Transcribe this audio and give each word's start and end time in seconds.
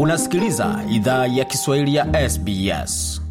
Unasikiliza 0.00 0.84
idhaa 0.90 1.26
ya 1.26 1.44
Kiswahili 1.44 1.94
ya 1.94 2.30
SBS. 2.30 3.22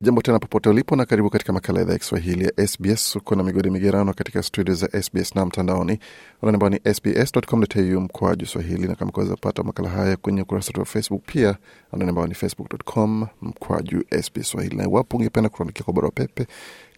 Jambo 0.00 0.22
tena 0.22 0.38
popote 0.38 0.68
ulipo 0.68 0.96
na 0.96 1.04
karibu 1.06 1.30
katika 1.30 1.52
makala 1.52 1.80
idhaa 1.82 1.92
ya 1.92 1.98
Kiswahili 1.98 2.44
ya 2.44 2.66
SBS. 2.68 3.16
Uko 3.16 3.34
na 3.34 3.42
migodi 3.42 3.70
migerano 3.70 4.14
katika 4.14 4.42
studio 4.42 4.74
za 4.74 5.02
SBS 5.02 5.34
na 5.34 5.46
mtandaoni 5.46 5.98
ambao 6.42 6.68
ni 6.70 6.80
sbs.com.au 6.94 8.00
mkoaju 8.00 8.46
swahili, 8.46 8.88
na 8.88 8.94
kama 8.94 9.10
kuweza 9.12 9.34
kupata 9.34 9.62
makala 9.62 9.88
haya 9.88 10.16
kwenye 10.16 10.42
ukurasa 10.42 10.68
wetu 10.68 10.80
wa 10.80 10.86
Facebook 10.86 11.22
pia 11.26 11.56
ambao 11.92 12.26
ni 12.26 12.34
facebook.com 12.34 13.26
mkoaju 13.42 14.04
SBS 14.22 14.48
swahili, 14.50 14.76
na 14.76 14.84
iwapo 14.84 15.16
ungependa 15.16 15.48
kutuandikia 15.48 15.84
kwa 15.84 15.94
barua 15.94 16.10
pepe 16.10 16.46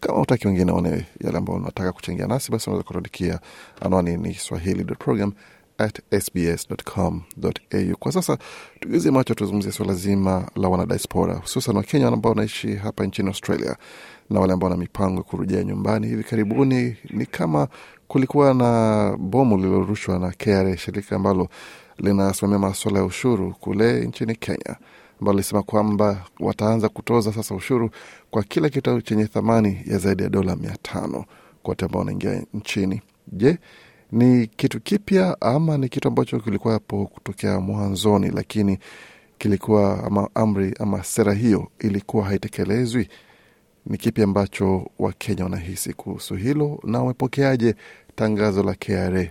kama 0.01 0.21
utaki 0.21 0.47
wengine 0.47 0.73
one 0.73 1.07
yale 1.21 1.39
ambao 1.39 1.57
unataka 1.57 1.93
kuchangia 1.93 2.27
nasi, 2.27 2.53
basi 2.53 2.71
unaweza 2.71 2.85
kutuandikia. 2.87 3.41
Anwani 3.81 4.17
ni 4.17 4.35
swahili.program 4.35 5.33
at 5.79 6.01
sbs.com.au. 6.25 7.97
Kwa 7.99 8.13
sasa 8.13 8.39
tugize 8.81 9.11
macho, 9.11 9.35
tuzungumzie 9.35 9.73
suala 9.73 9.95
zima 9.95 10.49
la 10.57 10.69
wanadiaspora, 10.69 11.35
hususan 11.35 11.77
Wakenya 11.77 12.09
ambao 12.09 12.31
wanaishi 12.33 12.75
hapa 12.77 13.05
nchini 13.07 13.29
Australia 13.29 13.77
na 14.31 14.41
wale 14.41 14.53
ambao 14.53 14.71
wana 14.71 14.81
mipango 14.81 15.17
ya 15.17 15.23
kurejea 15.23 15.65
nyumbani 15.65 16.07
hivi 16.07 16.25
karibuni. 16.25 16.97
Ni 17.11 17.27
kama 17.27 17.69
kulikuwa 18.09 18.55
na 18.55 19.17
bomu 19.19 19.57
lililorushwa 19.57 20.19
na 20.19 20.31
KRA, 20.33 20.77
shirika 20.77 21.17
ambalo 21.17 21.49
linasimamia 21.99 22.59
maswala 22.59 22.99
ya 22.99 23.05
ushuru 23.05 23.55
kule 23.61 24.01
nchini 24.01 24.35
Kenya, 24.37 24.77
ambalo 25.21 25.39
lisema 25.39 25.63
kwamba 25.63 26.25
wataanza 26.41 26.89
kutoza 26.89 27.33
sasa 27.33 27.55
ushuru 27.55 27.91
kwa 28.31 28.43
kila 28.43 28.69
kitu 28.69 29.01
chenye 29.03 29.25
thamani 29.27 29.83
ya 29.87 29.99
zaidi 29.99 30.23
ya 30.23 30.29
dola 30.29 30.57
mia 30.57 30.77
tano 30.83 31.25
kwa 31.63 31.71
wote 31.71 31.85
ambao 31.85 31.99
wanaingia 31.99 32.43
nchini. 32.55 33.03
Je, 33.27 33.59
ni 34.13 34.47
kitu 34.47 34.81
kipya 34.81 35.37
ama 35.41 35.79
ni 35.79 35.89
kitu 35.89 36.09
ambacho 36.09 36.41
kilikuwa 36.41 36.75
hapo 36.75 37.07
kutokea 37.07 37.61
mwanzoni, 37.61 38.31
lakini 38.31 38.79
kilikuwa 39.39 40.05
ama 40.05 40.29
amri 40.35 40.75
ama 40.81 41.05
sera 41.05 41.33
hiyo 41.35 41.69
ilikuwa 41.79 42.25
haitekelezwi? 42.25 43.09
Ni 43.87 43.99
kipi 43.99 44.23
ambacho 44.23 44.91
Wakenya 44.99 45.45
wanahisi 45.45 45.93
kuhusu 45.93 46.35
hilo 46.35 46.81
na 46.85 46.99
wamepokeaje 46.99 47.75
tangazo 48.15 48.63
la 48.63 48.75
KRA? 48.75 49.27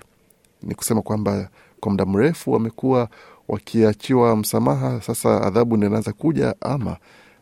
Ni 0.63 0.75
kusema 0.75 1.01
kwamba 1.01 1.49
kwa 1.79 1.91
muda 1.91 2.05
mrefu 2.05 2.51
wamekuwa 2.51 3.09
wakiachiwa 3.47 4.35
msamaha, 4.35 5.01
sasa 5.01 5.41
adhabu 5.43 5.77
ndio 5.77 6.03
kuja, 6.17 6.55
ama 6.61 6.97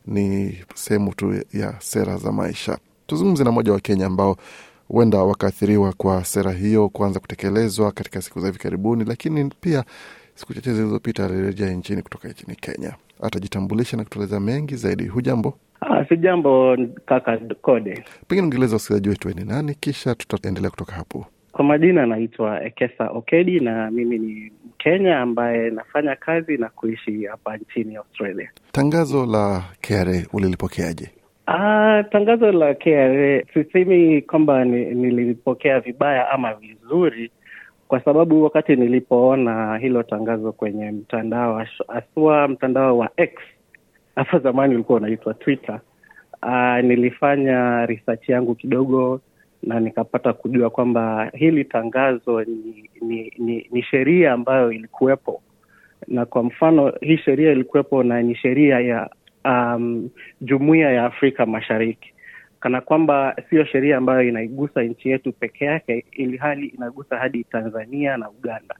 ni 0.05 0.57
sehemu 0.75 1.13
tu 1.13 1.41
ya 1.53 1.75
sera 1.79 2.17
za 2.17 2.31
maisha? 2.31 2.77
Tuzungumze 3.07 3.43
na 3.43 3.51
mmoja 3.51 3.71
wa 3.73 3.79
Kenya 3.79 4.05
ambao 4.05 4.37
huenda 4.89 5.17
wakaathiriwa 5.23 5.93
kwa 5.93 6.23
sera 6.25 6.51
hiyo 6.51 6.89
kuanza 6.89 7.19
kutekelezwa 7.19 7.91
katika 7.91 8.21
siku 8.21 8.39
za 8.39 8.47
hivi 8.47 8.59
karibuni, 8.59 9.03
lakini 9.05 9.51
pia 9.61 9.83
siku 10.35 10.53
chache 10.53 10.73
zilizopita 10.73 11.25
alirejea 11.25 11.69
nchini 11.71 12.01
kutoka 12.01 12.27
nchini 12.29 12.55
Kenya. 12.55 12.93
Atajitambulisha 13.21 13.97
na 13.97 14.03
kutueleza 14.03 14.39
mengi 14.39 14.75
zaidi. 14.75 15.07
Hujambo? 15.07 15.57
Ah, 15.81 16.05
si 16.05 16.17
jambo 16.17 16.77
kaka 17.05 17.37
Kode. 17.61 18.03
Pengine 18.27 18.45
ungeeleza 18.47 18.75
wasikilizaji 18.75 19.09
wetu 19.09 19.29
ni 19.29 19.45
nani, 19.45 19.75
kisha 19.75 20.15
tutaendelea 20.15 20.69
kutoka 20.69 20.93
hapo. 20.93 21.25
Kwa 21.51 21.65
majina 21.65 22.03
anaitwa 22.03 22.63
Ekesa 22.65 23.09
Okedi 23.09 23.59
na 23.59 23.91
mimi 23.91 24.17
ni 24.19 24.51
Mkenya 24.65 25.19
ambaye 25.19 25.69
nafanya 25.69 26.15
kazi 26.15 26.57
na 26.57 26.69
kuishi 26.69 27.25
hapa 27.25 27.57
nchini 27.57 27.95
Australia. 27.95 28.49
Tangazo 28.71 29.25
la 29.25 29.63
KRA 29.81 30.21
ulilipokeaje? 30.33 31.09
Ah, 31.51 32.03
tangazo 32.11 32.51
la 32.51 32.73
KRA 32.75 33.41
sisemi 33.53 34.21
kwamba 34.21 34.65
nilipokea 34.65 35.79
vibaya 35.79 36.29
ama 36.29 36.53
vizuri, 36.53 37.31
kwa 37.87 37.99
sababu 37.99 38.43
wakati 38.43 38.75
nilipoona 38.75 39.77
hilo 39.77 40.03
tangazo 40.03 40.51
kwenye 40.51 40.91
mtandao 40.91 41.65
haswa 41.87 42.47
mtandao 42.47 42.97
wa 42.97 43.09
X 43.17 43.33
hapo 44.15 44.39
zamani 44.39 44.75
ulikuwa 44.75 44.97
unaitwa 44.97 45.33
Twitter. 45.33 45.79
Ah, 46.41 46.81
nilifanya 46.81 47.85
research 47.85 48.29
yangu 48.29 48.55
kidogo 48.55 49.21
na 49.63 49.79
nikapata 49.79 50.33
kujua 50.33 50.69
kwamba 50.69 51.31
hili 51.33 51.65
tangazo 51.65 52.43
ni, 52.43 52.89
ni, 53.01 53.33
ni, 53.37 53.67
ni 53.71 53.83
sheria 53.83 54.33
ambayo 54.33 54.71
ilikuwepo, 54.71 55.41
na 56.07 56.25
kwa 56.25 56.43
mfano 56.43 56.93
hii 57.01 57.17
sheria 57.17 57.51
ilikuwepo 57.51 58.03
na 58.03 58.21
ni 58.21 58.35
sheria 58.35 58.79
ya 58.79 59.09
um, 59.45 60.09
jumuiya 60.41 60.91
ya 60.91 61.05
Afrika 61.05 61.45
Mashariki, 61.45 62.13
kana 62.59 62.81
kwamba 62.81 63.35
siyo 63.49 63.65
sheria 63.65 63.97
ambayo 63.97 64.23
inaigusa 64.29 64.83
nchi 64.83 65.09
yetu 65.09 65.31
peke 65.31 65.65
yake, 65.65 66.05
ili 66.11 66.37
hali 66.37 66.67
inagusa 66.67 67.17
hadi 67.17 67.43
Tanzania 67.43 68.17
na 68.17 68.29
Uganda. 68.29 68.75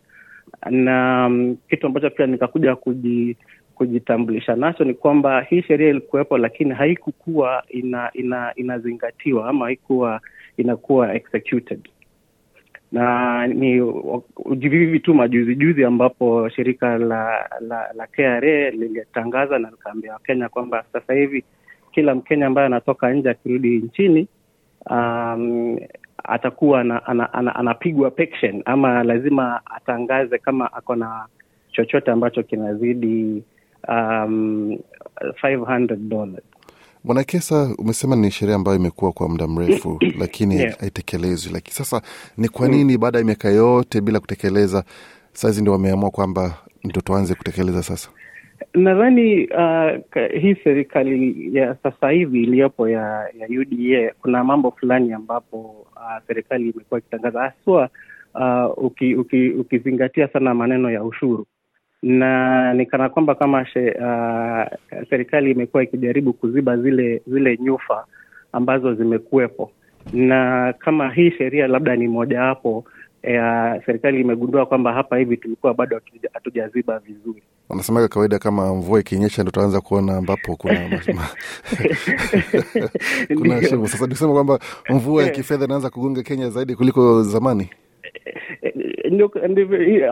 Na 0.69 1.25
um, 1.27 1.57
kitu 1.69 1.87
ambacho 1.87 2.09
pia 2.09 2.25
nikakuja 2.27 2.75
kuji, 2.75 3.37
kujitambulisha 3.75 4.55
nacho 4.55 4.83
ni 4.83 4.93
kwamba 4.93 5.41
hii 5.41 5.61
sheria 5.61 5.89
ilikuwepo, 5.89 6.37
lakini 6.37 6.73
haikukuwa 6.73 7.63
ina, 7.69 8.09
ina, 8.13 8.53
inazingatiwa 8.55 9.49
ama 9.49 9.65
haikuwa 9.65 10.21
inakuwa 10.57 11.15
executed 11.15 11.89
na 12.91 13.47
ni 13.47 13.81
vivi 14.55 14.99
tu 14.99 15.13
majuzi 15.13 15.55
juzi 15.55 15.83
ambapo 15.83 16.49
shirika 16.49 16.97
la 16.97 17.49
la, 17.59 17.93
la 17.93 18.07
KRA 18.07 18.69
lilitangaza 18.69 19.59
na 19.59 19.69
likaambia 19.69 20.13
Wakenya 20.13 20.49
kwamba 20.49 20.83
sasa 20.93 21.13
hivi 21.13 21.43
kila 21.91 22.15
Mkenya 22.15 22.47
ambaye 22.47 22.65
anatoka 22.65 23.13
nje 23.13 23.29
akirudi 23.29 23.77
nchini 23.77 24.27
um, 24.89 25.79
atakuwa 26.23 26.81
ana, 26.81 27.05
ana, 27.05 27.33
ana, 27.33 27.55
anapigwa 27.55 28.11
pension 28.11 28.61
ama 28.65 29.03
lazima 29.03 29.61
atangaze 29.65 30.37
kama 30.37 30.73
ako 30.73 30.95
na 30.95 31.25
chochote 31.71 32.11
ambacho 32.11 32.43
kinazidi 32.43 33.43
um, 33.87 34.77
500 35.43 35.95
dollars. 35.95 36.43
Bwana 37.03 37.23
Kesa, 37.23 37.75
umesema 37.77 38.15
ni 38.15 38.31
sheria 38.31 38.55
ambayo 38.55 38.77
imekuwa 38.77 39.11
kwa 39.11 39.29
muda 39.29 39.47
mrefu 39.47 39.99
lakini 40.19 40.55
Yeah. 40.59 40.79
haitekelezwi. 40.79 41.53
Lakini 41.53 41.73
sasa 41.75 42.01
ni 42.37 42.49
kwa 42.49 42.67
nini 42.67 42.97
baada 42.97 43.19
ya 43.19 43.25
miaka 43.25 43.49
yote 43.49 44.01
bila 44.01 44.19
kutekeleza, 44.19 44.83
sahizi 45.33 45.61
ndio 45.61 45.73
wameamua 45.73 46.09
kwamba 46.09 46.53
ndio 46.83 47.01
tuanze 47.01 47.35
kutekeleza 47.35 47.83
sasa? 47.83 48.09
Nadhani 48.73 49.45
uh, 49.47 50.41
hii 50.41 50.55
serikali 50.63 51.49
ya 51.57 51.75
sasa 51.83 52.09
hivi 52.09 52.43
iliyopo 52.43 52.89
ya, 52.89 53.29
ya 53.39 53.47
UDA 53.61 54.13
kuna 54.21 54.43
mambo 54.43 54.71
fulani 54.71 55.13
ambapo 55.13 55.57
uh, 55.95 56.27
serikali 56.27 56.69
imekuwa 56.69 56.99
ikitangaza 56.99 57.41
haswa 57.41 57.89
uh, 58.35 58.83
uki, 58.85 59.15
uki, 59.15 59.49
ukizingatia 59.49 60.27
sana 60.27 60.53
maneno 60.53 60.91
ya 60.91 61.03
ushuru 61.03 61.45
na 62.03 62.73
ni 62.73 62.85
kana 62.85 63.09
kwamba 63.09 63.35
kama 63.35 63.65
she, 63.65 63.91
uh, 63.91 64.63
serikali 65.09 65.51
imekuwa 65.51 65.83
ikijaribu 65.83 66.33
kuziba 66.33 66.77
zile 66.77 67.21
zile 67.27 67.57
nyufa 67.61 68.05
ambazo 68.51 68.93
zimekuwepo, 68.93 69.71
na 70.13 70.73
kama 70.79 71.09
hii 71.13 71.31
sheria 71.31 71.67
labda 71.67 71.95
ni 71.95 72.07
mojawapo 72.07 72.85
ya 73.23 73.81
serikali 73.85 74.21
imegundua 74.21 74.65
kwamba 74.65 74.93
hapa 74.93 75.17
hivi 75.17 75.37
tulikuwa 75.37 75.73
bado 75.73 76.01
hatujaziba 76.33 76.99
vizuri. 76.99 77.43
Wanasemaga 77.69 78.07
kawaida 78.07 78.39
kama 78.39 78.75
mvua 78.75 78.99
ikinyesha 78.99 79.41
ndo 79.41 79.51
tuanza 79.51 79.81
kuona 79.81 80.17
ambapo 80.17 80.55
kuna 80.55 80.79
kuna 83.39 83.63
shimo. 83.63 83.87
Sasa 83.87 84.07
nisema 84.07 84.33
kwamba 84.33 84.59
mvua 84.89 85.23
ya 85.23 85.29
kifedha 85.29 85.65
inaanza 85.65 85.89
kugonga 85.89 86.23
Kenya 86.23 86.49
zaidi 86.49 86.75
kuliko 86.75 87.23
zamani. 87.23 87.69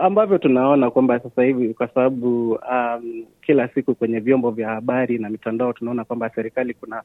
Ambavyo 0.02 0.38
tunaona 0.38 0.90
kwamba 0.90 1.20
sasa 1.20 1.42
hivi 1.42 1.74
kwa 1.74 1.88
sababu 1.88 2.52
um, 2.52 3.24
kila 3.42 3.68
siku 3.68 3.94
kwenye 3.94 4.20
vyombo 4.20 4.50
vya 4.50 4.68
habari 4.68 5.18
na 5.18 5.30
mitandao 5.30 5.72
tunaona 5.72 6.04
kwamba 6.04 6.30
serikali 6.34 6.74
kuna 6.74 7.02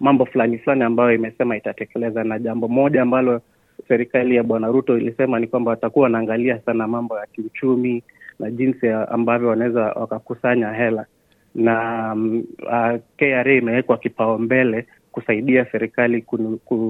mambo 0.00 0.26
fulani 0.26 0.58
fulani 0.58 0.82
ambayo 0.82 1.12
imesema 1.14 1.56
itatekeleza, 1.56 2.24
na 2.24 2.38
jambo 2.38 2.68
moja 2.68 3.02
ambalo 3.02 3.40
serikali 3.88 4.36
ya 4.36 4.42
Bwana 4.42 4.66
Ruto 4.68 4.98
ilisema 4.98 5.38
ni 5.40 5.46
kwamba 5.46 5.70
watakuwa 5.70 6.02
wanaangalia 6.02 6.58
sana 6.58 6.88
mambo 6.88 7.18
ya 7.18 7.26
kiuchumi 7.26 8.02
na 8.38 8.50
jinsi 8.50 8.88
ambavyo 8.88 9.48
wanaweza 9.48 9.80
wakakusanya 9.80 10.72
hela. 10.72 11.06
Na 11.54 12.10
um, 12.14 12.44
uh, 12.62 13.00
KRA 13.16 13.54
imewekwa 13.54 13.98
kipaumbele 13.98 14.86
kusaidia 15.12 15.66
serikali 15.72 16.22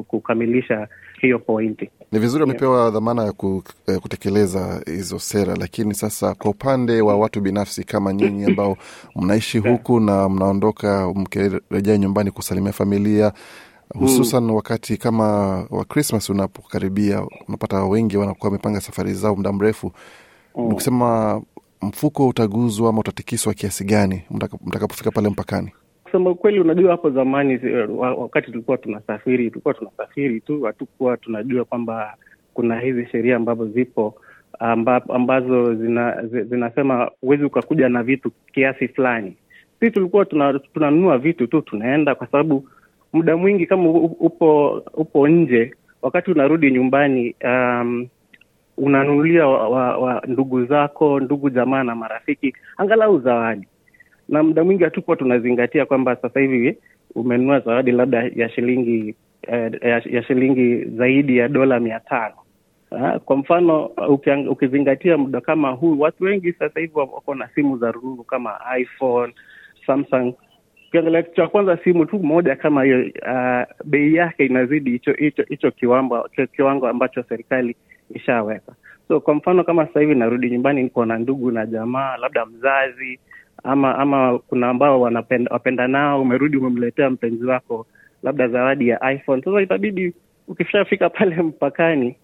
kukamilisha 0.09 0.89
hiyo 1.21 1.39
pointi. 1.39 1.91
Ni 2.13 2.19
vizuri 2.19 2.43
wamepewa 2.43 2.91
dhamana 2.91 3.23
ya 3.25 3.33
eh, 3.87 3.99
kutekeleza 4.01 4.83
hizo 4.87 5.19
sera, 5.19 5.57
lakini 5.57 5.95
sasa 5.95 6.35
kwa 6.35 6.51
upande 6.51 7.01
wa 7.01 7.17
watu 7.17 7.41
binafsi 7.41 7.85
kama 7.85 8.13
nyinyi 8.13 8.45
ambao 8.45 8.77
mnaishi 9.17 9.59
huku 9.59 10.01
na 10.01 10.29
mnaondoka 10.29 11.13
mkirejea 11.15 11.99
nyumbani 11.99 12.31
kusalimia 12.31 12.73
familia 12.73 13.33
hususan 13.99 14.51
wakati 14.51 14.97
kama 14.97 15.27
wa 15.71 15.85
Krismas 15.85 16.31
unapokaribia, 16.31 17.27
unapata 17.49 17.85
wengi 17.85 18.17
wanakuwa 18.17 18.49
wamepanga 18.49 18.81
safari 18.81 19.15
zao 19.15 19.37
muda 19.37 19.53
mrefu. 19.53 19.93
nikusema 20.57 21.43
mfuko 21.83 22.29
utaguzwa 22.29 22.89
ama 22.91 23.01
utatikiswa 23.01 23.55
kiasi 23.55 23.85
gani 23.85 24.23
mtaka- 24.31 24.59
mtakapofika 24.67 25.11
pale 25.11 25.29
mpakani? 25.29 25.73
Kusema 26.11 26.31
ukweli, 26.31 26.61
unajua 26.61 26.91
hapo 26.91 27.11
zamani 27.11 27.61
wakati 27.99 28.51
tulikuwa 28.51 28.77
tunasafiri 28.79 29.51
tulikuwa 29.51 29.75
tunasafiri 29.75 30.41
tu, 30.41 30.63
hatukuwa 30.63 31.17
tunajua 31.17 31.65
kwamba 31.65 32.15
kuna 32.55 32.81
hizi 32.81 33.07
sheria 33.07 33.37
ambazo 33.37 33.67
zipo 33.67 34.15
amba, 34.59 35.03
ambazo 35.09 35.75
zina, 35.75 36.27
zinasema 36.27 37.11
huwezi 37.21 37.45
ukakuja 37.45 37.89
na 37.89 38.03
vitu 38.03 38.31
kiasi 38.53 38.89
fulani. 38.89 39.37
Sisi 39.81 39.93
tulikuwa 39.93 40.25
tuna- 40.25 40.59
tunanunua 40.59 41.19
vitu 41.19 41.47
tu 41.47 41.61
tunaenda, 41.63 42.15
kwa 42.15 42.27
sababu 42.27 42.69
muda 43.13 43.37
mwingi 43.37 43.67
kama 43.67 43.91
upo 43.91 44.69
upo 44.95 45.29
nje, 45.29 45.75
wakati 46.03 46.31
unarudi 46.31 46.71
nyumbani 46.71 47.35
um, 47.45 48.09
unanunulia 48.79 49.47
wa, 49.47 49.69
wa, 49.69 49.97
wa 49.99 50.23
ndugu 50.27 50.65
zako, 50.65 51.21
ndugu 51.21 51.51
jamaa 51.51 51.83
na 51.85 51.95
marafiki 51.95 52.55
angalau 52.77 53.21
zawadi, 53.21 53.67
na 54.31 54.43
muda 54.43 54.65
mwingi 54.65 54.85
hatukuwa 54.85 55.17
tunazingatia 55.17 55.87
kwamba 55.87 56.17
sasa 56.17 56.41
hivi 56.41 56.79
umenunua 57.15 57.61
zawadi 57.61 57.93
labda 57.93 58.31
ya 58.37 58.49
shilingi 58.51 59.15
eh, 59.49 59.73
ya, 60.13 60.23
shilingi 60.23 60.85
zaidi 60.85 61.37
ya 61.37 61.49
dola 61.49 61.81
mia 61.81 62.01
tano. 62.01 62.35
Ah, 62.91 63.19
Kwa 63.19 63.37
mfano 63.37 63.87
ukiang- 63.87 64.49
ukizingatia 64.51 65.19
muda 65.19 65.41
kama 65.41 65.71
huu, 65.71 65.99
watu 66.01 66.25
wengi 66.25 66.53
sasa 66.53 66.81
hivi 66.81 66.93
wako 66.99 67.35
na 67.35 67.49
simu 67.55 67.79
za 67.79 67.93
rununu 67.93 68.25
kama 68.25 68.59
iPhone, 68.79 69.33
Samsung. 69.87 70.35
Ukiangalia 70.89 71.23
kitu 71.23 71.37
cha 71.37 71.47
kwanza, 71.49 71.79
simu 71.85 72.07
tu 72.07 72.19
moja 72.19 72.57
kama 72.57 72.85
hiyo 72.85 73.01
uh, 73.01 73.63
bei 73.85 74.15
yake 74.15 74.47
inazidi 74.47 74.91
hicho 74.91 75.13
hicho 75.13 75.43
hicho 75.49 75.71
kiwango 75.71 76.29
kiwango 76.57 76.89
ambacho 76.89 77.23
serikali 77.29 77.77
ishaweka. 78.15 78.73
So 79.09 79.21
kwa 79.21 79.35
mfano 79.35 79.65
kama 79.65 79.87
sasa 79.87 80.01
hivi 80.01 80.15
narudi 80.15 80.51
nyumbani, 80.51 80.83
niko 80.83 81.05
na 81.05 81.19
ndugu 81.19 81.51
na 81.51 81.67
jamaa, 81.67 82.17
labda 82.17 82.47
mzazi 82.47 83.21
ama 83.65 83.99
ama 83.99 84.39
kuna 84.39 84.69
ambao 84.69 85.01
wanapenda 85.01 85.51
wapenda 85.53 85.89
nao, 85.89 86.23
umerudi 86.23 86.57
umemletea 86.57 87.11
mpenzi 87.11 87.45
wako 87.47 87.87
labda 88.23 88.49
zawadi 88.49 88.89
ya 88.89 89.13
iPhone. 89.13 89.43
Sasa 89.43 89.63
itabidi 89.63 90.13
ukishafika 90.49 91.11
pale 91.11 91.43
mpakani 91.43 92.17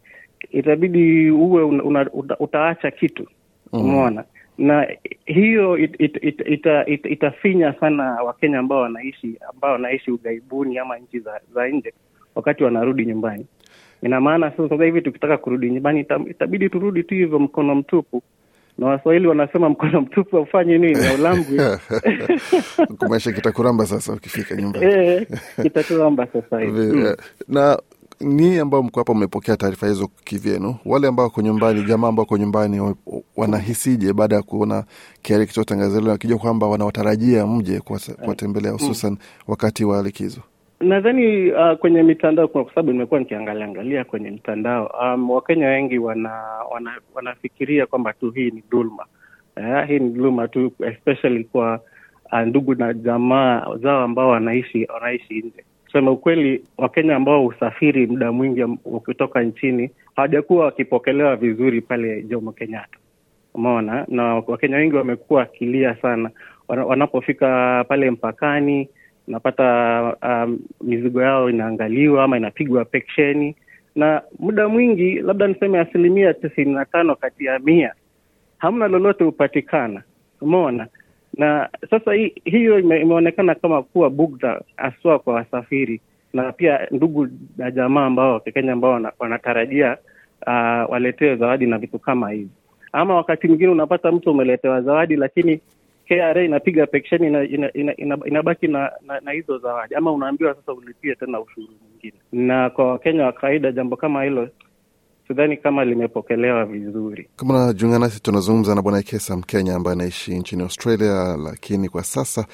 itabidi 0.50 1.31
uwe 1.31 1.62
una, 1.62 1.83
una, 1.85 2.11
uta, 2.12 2.37
utaacha 2.38 2.91
kitu. 2.91 3.27
Umeona? 3.73 4.25
Na 4.59 4.87
hiyo 5.27 5.79
it, 5.79 5.94
it, 6.00 6.19
it, 6.25 6.41
ita, 6.49 6.87
it, 6.87 7.06
itafinya 7.06 7.73
sana 7.81 8.23
wakenya 8.23 8.59
ambao 8.59 8.81
wanaishi 8.81 9.35
ambao 9.55 9.73
wanaishi 9.73 10.11
ughaibuni 10.11 10.79
ama 10.79 10.99
nchi 10.99 11.19
za, 11.21 11.41
za 11.55 11.69
nje 11.69 11.93
wakati 12.35 12.65
wanarudi 12.65 13.06
nyumbani. 13.06 13.47
Ina 14.03 14.21
maana 14.21 14.50
sasa 14.50 14.69
sasa 14.69 14.85
hivi 14.85 15.03
tukitaka 15.03 15.37
kurudi 15.38 15.71
nyumbani 15.71 16.00
itabidi 16.31 16.69
turudi 16.71 17.03
tu 17.03 17.15
hivyo 17.15 17.38
mkono 17.38 17.75
mtupu 17.75 18.23
na 18.78 18.87
waswahili 18.87 19.26
wanasema 19.26 19.69
mkono 19.69 20.00
mtupu 20.00 20.37
aufanye 20.37 20.78
nini 20.78 21.06
aulambwi 21.06 21.61
kumaisha 22.99 23.32
kitakuramba 23.32 23.87
sasa 23.87 24.12
ukifika 24.12 24.56
nyumbani. 24.56 24.87
Eh, 24.87 25.26
itaturamba 25.64 26.26
sasa 26.32 26.61
hivi. 26.61 26.81
Mm. 26.96 27.06
eh, 27.06 27.17
na 27.49 27.78
ni 28.20 28.58
ambao 28.58 28.82
mko 28.82 29.00
hapa 29.00 29.14
mmepokea 29.14 29.56
taarifa 29.56 29.87
hizo 29.87 30.08
kivyenu, 30.25 30.76
wale 30.84 31.08
ambao 31.08 31.25
wako 31.26 31.43
nyumbani, 31.43 31.82
jamaa 31.82 32.08
ambao 32.08 32.23
wako 32.23 32.38
nyumbani 32.38 32.94
wanahisije 33.37 34.12
baada 34.12 34.37
ya 34.37 34.43
kuona 34.43 34.84
kiari 35.23 35.46
hilo, 35.46 36.11
wakijua 36.11 36.38
kwamba 36.38 36.67
wanawatarajia 36.67 37.46
mje 37.46 37.81
kuwatembelea 38.25 38.73
hususan 38.73 39.17
wakati 39.46 39.84
wa 39.84 40.02
likizo? 40.02 40.40
Nadhani 40.81 41.52
uh, 41.52 41.73
kwenye 41.78 42.02
mitandao 42.02 42.49
kwa 42.49 42.64
sababu 42.69 42.93
nimekuwa 42.93 43.20
nikiangalia 43.20 43.64
angalia 43.64 44.05
kwenye 44.05 44.31
mitandao 44.31 44.87
um, 45.02 45.31
wakenya 45.31 45.69
wengi 45.69 45.99
wana, 45.99 46.43
wana 46.70 47.00
wanafikiria 47.14 47.87
kwamba 47.87 48.12
tu 48.12 48.31
hii 48.31 48.50
ni 48.50 48.62
dhulma 48.70 49.06
uh, 49.56 49.84
hii 49.88 49.99
ni 49.99 50.08
dhulma 50.08 50.49
tu 50.49 50.73
especially 50.87 51.44
kwa 51.44 51.81
uh, 52.32 52.40
ndugu 52.40 52.75
na 52.75 52.94
jamaa 52.94 53.76
zao 53.82 54.02
ambao 54.02 54.28
wanaishi 54.28 54.87
wanaishi 54.94 55.34
nje. 55.34 55.64
Kusema 55.84 56.11
ukweli 56.11 56.64
wakenya 56.78 57.17
ambao 57.17 57.43
husafiri 57.43 58.06
muda 58.06 58.32
mwingi 58.32 58.62
ukitoka 58.84 59.43
nchini 59.43 59.90
hawajakuwa 60.17 60.64
wakipokelewa 60.64 61.37
vizuri 61.37 61.81
pale 61.81 62.23
jomo 62.23 62.52
kenyatta. 62.52 62.99
Umeona? 63.55 64.05
Na 64.08 64.34
wakenya 64.34 64.76
wengi 64.76 64.96
wamekuwa 64.96 65.40
wakilia 65.40 65.94
sana. 66.02 66.31
Wanapofika 66.69 67.84
pale 67.88 68.11
mpakani 68.11 68.88
unapata 69.28 70.17
um, 70.23 70.58
mizigo 70.81 71.23
yao 71.23 71.50
inaangaliwa 71.50 72.25
ama 72.25 72.37
inapigwa 72.37 72.84
peksheni. 72.84 73.56
Na 73.94 74.23
muda 74.38 74.69
mwingi 74.69 75.14
labda 75.14 75.46
niseme 75.46 75.78
asilimia 75.78 76.34
tisini 76.34 76.75
na 76.75 76.84
tano 76.84 77.17
kati 77.17 77.44
ya 77.44 77.58
mia 77.58 77.94
hamna 78.58 78.88
lolote 78.88 79.25
hupatikana. 79.25 80.02
Umeona? 80.40 80.87
Na 81.38 81.69
sasa 81.90 82.12
hi, 82.12 82.32
hiyo 82.44 82.78
ime, 82.78 83.00
imeonekana 83.00 83.55
kama 83.55 83.82
kuwa 83.82 84.11
bugdha 84.11 84.61
haswa 84.76 85.19
kwa 85.19 85.34
wasafiri 85.34 86.00
na 86.32 86.52
pia 86.52 86.87
ndugu 86.90 87.28
na 87.56 87.70
jamaa 87.70 88.06
ambao 88.06 88.32
wakikenya 88.32 88.73
ambao 88.73 89.00
wanatarajia 89.19 89.96
uh, 90.46 90.90
waletewe 90.93 91.37
zawadi 91.37 91.67
na 91.67 91.78
vitu 91.78 91.99
kama 91.99 92.31
hivi. 92.31 92.50
Ama 92.93 93.14
wakati 93.14 93.49
mwingine 93.49 93.70
unapata 93.70 94.12
mtu 94.12 94.31
umeletewa 94.31 94.82
zawadi 94.82 95.17
lakini 95.17 95.61
KRA 96.08 96.44
inapiga 96.44 96.87
peksheni 96.87 97.26
ina, 97.26 97.43
ina, 97.44 97.73
ina, 97.73 97.97
ina, 97.97 98.19
inabaki 98.26 98.69
na, 98.69 98.91
na, 99.25 99.32
hizo 99.32 99.58
zawadi 99.58 99.94
ama 99.94 100.12
unaambiwa 100.12 100.55
sasa 100.55 100.73
ulipie 100.73 101.14
tena 101.14 101.41
ushuru 101.41 101.69
mwingine. 101.82 102.20
Na 102.32 102.70
kwa 102.70 102.91
Wakenya 102.93 103.25
wa 103.25 103.32
kawaida 103.32 103.73
jambo 103.73 103.97
kama 103.97 104.25
hilo 104.25 104.49
sidhani 105.29 105.56
kama 105.56 105.85
limepokelewa 105.85 106.64
vizuri. 106.64 107.29
Kama 107.37 107.64
unajiunga 107.64 107.99
nasi, 107.99 108.23
tunazungumza 108.23 108.75
na 108.75 108.82
Bwana 108.82 109.03
Kesa, 109.03 109.37
Mkenya 109.37 109.75
ambaye 109.75 109.93
anaishi 109.93 110.38
nchini 110.38 110.62
Australia, 110.62 111.37
lakini 111.44 111.88
kwa 111.88 112.03
sasa 112.05 112.47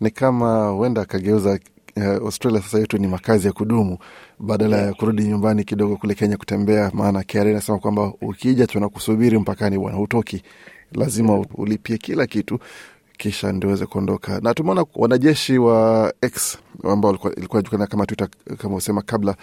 ni 0.00 0.10
kama 0.10 0.68
huenda 0.68 1.00
akageuza 1.02 1.58
eh, 1.96 2.04
Australia 2.08 2.60
sasa 2.60 2.78
yetu 2.78 2.98
ni 2.98 3.06
makazi 3.06 3.46
ya 3.46 3.52
kudumu 3.52 3.98
badala 4.38 4.76
ya 4.76 4.94
kurudi 4.94 5.22
nyumbani 5.24 5.64
kidogo 5.64 5.96
kule 5.96 6.14
Kenya 6.14 6.36
kutembea. 6.36 6.90
Maana 6.94 7.22
KRA 7.22 7.50
inasema 7.50 7.78
kwamba 7.78 8.12
ukija 8.20 8.66
tunakusubiri 8.66 9.38
mpakani, 9.38 9.78
bwana, 9.78 9.96
hutoki, 9.96 10.42
lazima 10.92 11.44
ulipie 11.54 11.98
kila 11.98 12.26
kitu 12.26 12.58
kisha 13.18 13.52
ndio 13.52 13.68
uweze 13.68 13.86
kuondoka. 13.86 14.40
Na 14.40 14.54
tumeona 14.54 14.84
wanajeshi 14.94 15.58
wa 15.58 16.12
X 16.22 16.58
ambao 16.84 17.18
ilikuwa 17.36 17.62
julikana 17.62 17.86
kama 17.86 18.06
Twitter 18.06 18.28
kama 18.58 18.76
usema 18.76 19.02
kabla 19.02 19.34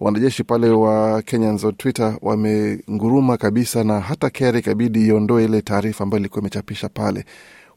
wanajeshi 0.00 0.44
pale 0.44 0.70
wa 0.70 1.22
Kenyans 1.22 1.64
on 1.64 1.74
Twitter 1.74 2.18
wamenguruma 2.22 3.36
kabisa, 3.36 3.84
na 3.84 4.00
hata 4.00 4.30
KRA 4.30 4.58
ikabidi 4.58 5.06
iondoe 5.06 5.44
ile 5.44 5.62
taarifa 5.62 6.04
ambayo 6.04 6.20
ilikuwa 6.20 6.40
imechapisha 6.40 6.88
pale. 6.88 7.24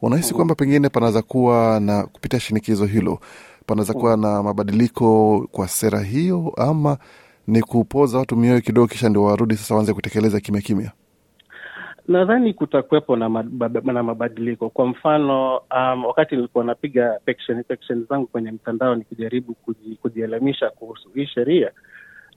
Unahisi 0.02 0.34
kwamba 0.34 0.56
pengine 0.56 0.90
panaweza 0.90 1.22
kuwa 1.22 1.80
na 1.80 2.04
kupitia 2.04 2.40
shinikizo 2.40 2.86
hilo, 2.86 3.20
panaweza 3.66 3.94
kuwa 3.94 4.18
na 4.18 4.44
mabadiliko 4.44 5.40
kwa 5.52 5.68
sera 5.68 6.00
hiyo, 6.02 6.54
ama 6.58 6.98
ni 7.48 7.62
kupoza 7.62 8.18
watu 8.18 8.36
mioyo 8.36 8.62
kidogo, 8.62 8.88
kisha 8.88 9.10
ndio 9.10 9.24
warudi 9.24 9.58
sasa 9.58 9.76
waanze 9.76 9.94
kutekeleza 9.94 10.40
kimya 10.40 10.62
kimya? 10.62 10.92
Nadhani 12.08 12.54
kutakuwepo 12.54 13.16
na, 13.16 13.30
mab 13.30 13.86
na 13.86 14.04
mabadiliko. 14.04 14.70
Kwa 14.70 14.86
mfano 14.88 15.58
um, 15.58 16.06
wakati 16.06 16.36
nilikuwa 16.36 16.64
napiga 16.64 17.20
zangu 18.10 18.28
kwenye 18.28 18.52
mtandao 18.52 18.96
nikijaribu 18.96 19.54
kuji, 19.54 19.96
kujielimisha 19.96 20.70
kuhusu 20.70 21.10
hii 21.10 21.26
sheria 21.26 21.72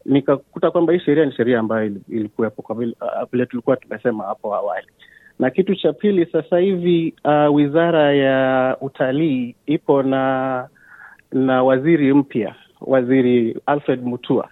nikakuta 0.05 0.71
kwamba 0.71 0.93
hii 0.93 0.99
sheria 1.01 1.25
ni 1.25 1.33
sheria 1.33 1.59
ambayo 1.59 1.93
ilikuwepo 2.09 2.63
kwa 2.63 2.75
vile 2.75 2.97
uh, 3.43 3.49
tulikuwa 3.51 3.77
tumesema 3.77 4.25
hapo 4.25 4.55
awali. 4.55 4.87
Na 5.39 5.51
kitu 5.51 5.75
cha 5.75 5.93
pili, 5.93 6.27
sasa 6.27 6.59
hivi 6.59 7.15
uh, 7.25 7.55
wizara 7.55 8.13
ya 8.15 8.77
utalii 8.81 9.55
ipo 9.67 10.03
na 10.03 10.69
na 11.33 11.63
waziri 11.63 12.15
mpya, 12.15 12.55
waziri 12.81 13.57
Alfred 13.67 14.03
Mutua. 14.05 14.49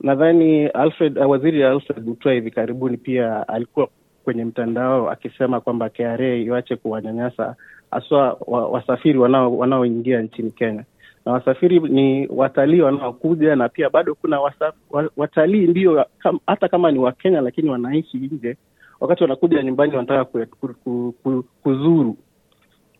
Nadhani 0.00 0.66
Alfred, 0.66 1.18
uh, 1.18 1.30
waziri 1.30 1.64
Alfred 1.64 2.06
Mutua 2.06 2.32
hivi 2.32 2.50
karibuni 2.50 2.96
pia 2.96 3.48
alikuwa 3.48 3.88
kwenye 4.28 4.44
mtandao 4.44 5.10
akisema 5.10 5.60
kwamba 5.60 5.88
KRA 5.88 6.34
iwache 6.36 6.76
kuwanyanyasa 6.76 7.56
haswa 7.90 8.36
wa, 8.46 8.68
wasafiri 8.68 9.18
wanao 9.18 9.58
wanaoingia 9.58 10.22
nchini 10.22 10.50
Kenya 10.50 10.84
na 11.26 11.32
wasafiri 11.32 11.80
ni 11.80 12.26
watalii 12.26 12.80
wanaokuja 12.80 13.56
na 13.56 13.68
pia 13.68 13.90
bado 13.90 14.14
kuna 14.14 14.40
wasa, 14.40 14.72
wa, 14.90 15.10
watalii 15.16 15.66
ndio 15.66 16.04
kam, 16.18 16.38
hata 16.46 16.68
kama 16.68 16.90
ni 16.92 16.98
Wakenya 16.98 17.40
lakini 17.40 17.70
wanaishi 17.70 18.16
nje, 18.16 18.56
wakati 19.00 19.22
wanakuja 19.22 19.62
nyumbani 19.62 19.92
wanataka 19.96 20.24
ku, 20.24 20.46
ku, 20.60 20.74
ku, 20.84 21.14
ku, 21.22 21.44
kuzuru. 21.62 22.16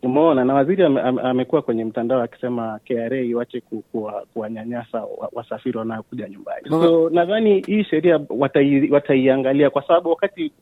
Umeona, 0.03 0.45
na 0.45 0.55
waziri 0.55 0.85
ame, 0.85 1.01
ame, 1.01 1.23
amekuwa 1.23 1.63
kwenye 1.63 1.85
mtandao 1.85 2.23
akisema 2.23 2.81
KRA 2.85 3.21
iwache 3.21 3.61
ku, 3.61 3.83
kuwa, 3.93 4.25
kuwanyanyasa 4.35 5.05
wasafiri 5.33 5.79
wanaokuja 5.79 6.29
nyumbani. 6.29 6.69
So 6.69 7.11
nadhani 7.11 7.61
hii 7.67 7.85
sheria 7.85 8.21
watai, 8.31 8.91
wataiangalia 8.91 9.71
kwa 9.71 9.83
sababu 9.87 10.11
wakati 10.11 10.53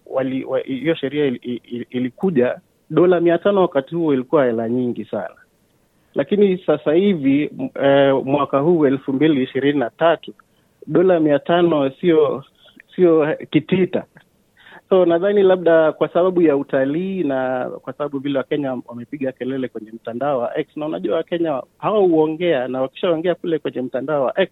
hiyo 0.68 0.90
wa- 0.90 0.96
sheria 0.96 1.24
il, 1.26 1.40
il, 1.42 1.86
ilikuja 1.90 2.58
dola 2.90 3.20
mia 3.20 3.38
tano 3.38 3.60
wakati 3.60 3.94
huo 3.94 4.14
ilikuwa 4.14 4.44
hela 4.44 4.68
nyingi 4.68 5.04
sana 5.04 5.34
lakini 6.14 6.58
sasa 6.66 6.92
hivi 6.92 7.50
eh, 7.82 8.24
mwaka 8.24 8.58
huu 8.58 8.86
elfu 8.86 9.12
mbili 9.12 9.42
ishirini 9.42 9.78
na 9.78 9.90
tatu 9.90 10.32
dola 10.86 11.20
mia 11.20 11.38
tano 11.38 11.90
sio 11.90 12.44
sio 12.96 13.34
kitita 13.50 14.04
so 14.88 15.04
nadhani 15.04 15.42
labda 15.42 15.92
kwa 15.92 16.08
sababu 16.08 16.42
ya 16.42 16.56
utalii 16.56 17.22
na 17.24 17.70
kwa 17.82 17.92
sababu 17.92 18.18
vile 18.18 18.38
wakenya 18.38 18.76
wamepiga 18.86 19.32
kelele 19.32 19.68
kwenye 19.68 19.90
mtandao 19.92 20.38
wa 20.38 20.58
X 20.58 20.76
na 20.76 20.86
unajua 20.86 21.16
wakenya 21.16 21.62
hao 21.78 22.06
huongea 22.06 22.68
na 22.68 22.80
wakishaongea 22.82 23.34
kule 23.34 23.58
kwenye 23.58 23.82
mtandao 23.82 24.24
wa 24.24 24.40
X 24.40 24.50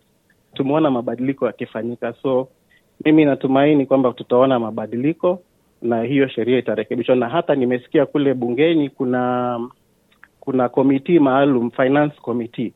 tumeona 0.54 0.90
mabadiliko 0.90 1.46
yakifanyika 1.46 2.12
so 2.22 2.48
mimi 3.04 3.24
natumaini 3.24 3.86
kwamba 3.86 4.12
tutaona 4.12 4.58
mabadiliko 4.58 5.40
na 5.82 6.02
hiyo 6.02 6.28
sheria 6.28 6.58
itarekebishwa. 6.58 7.16
Na 7.16 7.28
hata 7.28 7.54
nimesikia 7.54 8.06
kule 8.06 8.34
bungeni 8.34 8.90
kuna 8.90 9.60
kuna 10.40 10.68
komiti 10.68 11.18
maalum 11.20 11.70
finance 11.70 12.14
committee 12.22 12.72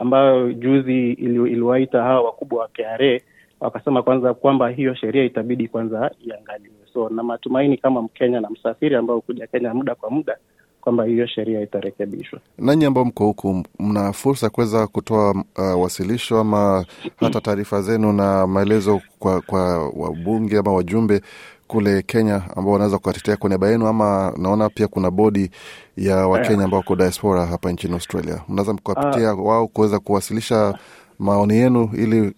ambayo 0.00 0.52
juzi 0.52 1.12
ili- 1.12 1.50
iliwaita 1.52 2.02
hawa 2.02 2.20
wakubwa 2.20 2.62
wa 2.62 2.68
KRA 2.68 3.20
wakasema 3.60 4.02
kwanza 4.02 4.34
kwamba 4.34 4.68
hiyo 4.68 4.94
sheria 4.94 5.24
itabidi 5.24 5.68
kwanza 5.68 6.10
iangaliwe. 6.26 6.74
So 6.92 7.08
na 7.08 7.22
matumaini 7.22 7.76
kama 7.76 8.02
Mkenya 8.02 8.40
na 8.40 8.50
msafiri 8.50 8.94
ambao 8.96 9.20
kuja 9.20 9.46
Kenya 9.46 9.74
muda 9.74 9.94
kwa 9.94 10.10
muda 10.10 10.36
kwamba 10.80 11.04
hiyo 11.04 11.26
sheria 11.26 11.60
itarekebishwa. 11.62 12.40
Nanyi 12.58 12.84
ambao 12.84 13.04
mko 13.04 13.24
huku, 13.26 13.62
mna 13.80 14.12
fursa 14.12 14.46
ya 14.46 14.50
kuweza 14.50 14.86
kutoa 14.86 15.30
uh, 15.30 15.82
wasilisho 15.82 16.38
ama 16.40 16.84
hata 17.16 17.40
taarifa 17.40 17.82
zenu 17.82 18.12
na 18.12 18.46
maelezo 18.46 19.00
kwa, 19.18 19.40
kwa 19.40 19.88
wabunge 19.88 20.58
ama 20.58 20.72
wajumbe 20.72 21.20
kule 21.66 22.02
Kenya 22.02 22.42
ambao 22.56 22.72
wanaweza 22.72 22.98
kuwatetea 22.98 23.36
kwa 23.36 23.48
niaba 23.48 23.68
yenu, 23.70 23.86
ama 23.86 24.32
naona 24.38 24.68
pia 24.68 24.88
kuna 24.88 25.10
bodi 25.10 25.50
ya 25.96 26.16
Wakenya 26.28 26.64
ambao 26.64 26.78
wako 26.80 26.96
diaspora 26.96 27.46
hapa 27.46 27.72
nchini 27.72 27.94
Australia. 27.94 28.40
Mnaweza 28.48 28.72
mkawapitia 28.72 29.34
wao 29.34 29.66
kuweza 29.68 29.98
kuwasilisha 29.98 30.78
maoni 31.18 31.54
yenu 31.54 31.90
ili 31.94 32.32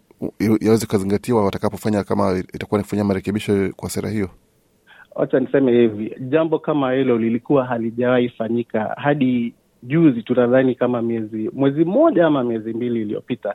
yaweze 0.60 0.86
kuzingatiwa 0.86 1.44
watakapofanya, 1.44 2.04
kama 2.04 2.38
itakuwa 2.54 2.78
ni 2.78 2.84
kufanyia 2.84 3.04
marekebisho 3.04 3.72
kwa 3.76 3.90
sera 3.90 4.10
hiyo. 4.10 4.28
Wacha 5.14 5.40
niseme 5.40 5.72
hivi, 5.72 6.14
jambo 6.20 6.58
kama 6.58 6.92
hilo 6.92 7.18
lilikuwa 7.18 7.64
halijawahi 7.66 8.28
fanyika 8.28 8.94
hadi 8.96 9.54
juzi. 9.82 10.22
Tunadhani 10.22 10.74
kama 10.74 11.02
miezi 11.02 11.50
mwezi 11.52 11.84
mmoja 11.84 12.26
ama 12.26 12.44
miezi 12.44 12.72
mbili 12.72 13.02
iliyopita, 13.02 13.54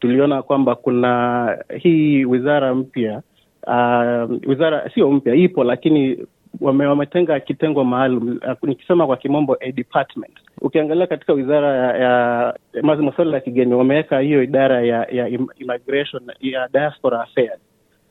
tuliona 0.00 0.42
kwamba 0.42 0.74
kuna 0.74 1.56
hii 1.78 2.24
wizara 2.24 2.74
mpya 2.74 3.22
uh, 3.66 4.30
wizara 4.48 4.90
sio 4.94 5.10
mpya, 5.10 5.34
ipo 5.34 5.64
lakini 5.64 6.26
wame, 6.60 6.86
wametenga 6.86 7.40
kitengo 7.40 7.84
maalum 7.84 8.28
uh, 8.62 8.68
nikisema 8.68 9.06
kwa 9.06 9.16
kimombo 9.16 9.56
a 9.60 9.72
department. 9.72 10.32
Ukiangalia 10.60 11.06
katika 11.06 11.32
wizara 11.32 11.76
ya, 11.76 12.54
ya 12.74 12.82
masuala 12.82 13.34
ya 13.34 13.40
kigeni 13.40 13.74
wameweka 13.74 14.18
hiyo 14.20 14.42
idara 14.42 14.82
ya, 14.82 15.06
ya 15.12 15.28
immigration 15.28 16.22
ya 16.40 16.68
diaspora 16.72 17.22
affairs, 17.22 17.60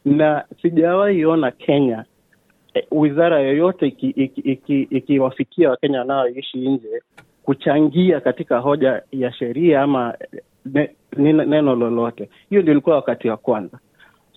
na 0.06 0.46
sijawahi 0.62 1.26
ona 1.26 1.52
Kenya 1.52 2.06
eh, 2.74 2.86
wizara 2.92 3.40
yoyote 3.40 3.88
ikiwafikia 3.88 4.24
iki, 4.26 4.80
iki, 4.82 5.20
iki 5.52 5.66
Wakenya 5.68 6.00
wanaoishi 6.00 6.58
nje 6.70 7.02
kuchangia 7.44 8.20
katika 8.20 8.60
hoja 8.60 9.02
ya 9.12 9.34
sheria 9.34 9.82
ama 9.82 10.14
ne, 10.66 10.90
neno, 11.18 11.44
neno 11.46 11.76
lolote. 11.76 12.30
Hiyo 12.50 12.62
ndio 12.62 12.72
ilikuwa 12.72 12.96
wakati 12.96 13.30
wa 13.30 13.38
kwanza. 13.38 13.80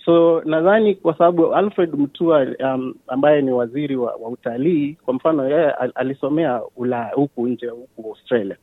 So 0.06 0.42
nadhani 0.44 0.94
kwa 0.94 1.18
sababu 1.18 1.54
Alfred 1.54 1.94
Mutua 1.94 2.46
um, 2.60 2.94
ambaye 3.06 3.42
ni 3.42 3.50
waziri 3.50 3.96
wa, 3.96 4.14
wa 4.14 4.28
utalii 4.28 4.96
kwa 5.04 5.14
mfano, 5.14 5.48
yeye 5.48 5.70
alisomea 5.94 6.62
Ulaya 6.76 7.12
huku 7.14 7.48
nje 7.48 7.66
huku 7.68 8.08
Australia, 8.08 8.56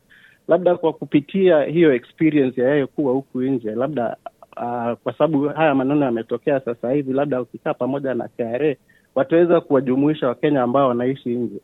labda 0.48 0.76
kwa 0.78 0.94
kupitia 0.94 1.64
hiyo 1.64 1.94
experience 1.94 2.62
ya 2.62 2.70
yeye 2.70 2.86
kuwa 2.86 3.14
huku 3.14 3.42
nje, 3.42 3.76
labda 3.76 4.18
uh, 4.58 4.94
kwa 5.04 5.14
sababu 5.18 5.48
haya 5.50 5.76
maneno 5.76 6.06
yametokea 6.06 6.60
sasa 6.60 6.92
hivi, 6.92 7.14
labda 7.14 7.42
ukikaa 7.42 7.74
pamoja 7.74 8.14
na 8.14 8.28
KRA 8.28 8.76
wataweza 9.16 9.62
kuwajumuisha 9.62 10.28
Wakenya 10.28 10.62
ambao 10.64 10.88
wanaishi 10.88 11.30
nje. 11.30 11.60